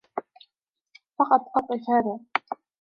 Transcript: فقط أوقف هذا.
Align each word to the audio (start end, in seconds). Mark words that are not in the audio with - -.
فقط 1.19 1.41
أوقف 1.55 1.81
هذا. 1.89 2.19